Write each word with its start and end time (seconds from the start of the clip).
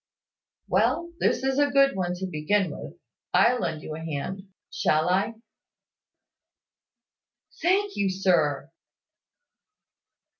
"Well, 0.67 1.13
this 1.19 1.43
is 1.43 1.59
a 1.59 1.69
good 1.69 1.95
one 1.95 2.15
to 2.15 2.25
begin 2.25 2.71
with. 2.71 2.95
I'll 3.35 3.59
lend 3.59 3.83
you 3.83 3.95
a 3.95 3.99
hand; 4.03 4.49
shall 4.71 5.07
I?" 5.07 5.35
"Thank 7.61 7.95
you, 7.95 8.09
sir." 8.09 8.71